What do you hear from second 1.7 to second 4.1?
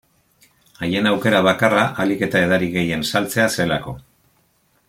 ahalik eta edari gehien saltzea zelako.